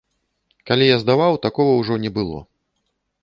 Калі 0.69 0.85
я 0.87 0.95
здаваў, 1.03 1.37
такога 1.45 1.71
ўжо 1.81 1.97
не 2.05 2.11
было. 2.17 2.39